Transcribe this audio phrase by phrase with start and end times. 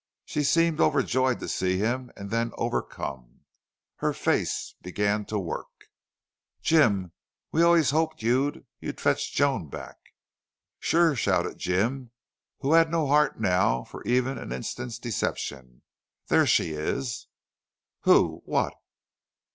[0.25, 3.41] She seemed overjoyed to see him and then overcome.
[3.97, 5.91] Her face began to work.
[6.63, 7.11] "Jim!
[7.51, 9.97] We always hoped you'd you'd fetch Joan back!"
[10.79, 12.09] "Sure!" shouted Jim,
[12.61, 15.83] who had no heart now for even an instant's deception.
[16.29, 17.27] "There she is!"
[18.01, 18.41] "Who?...
[18.45, 18.73] What?"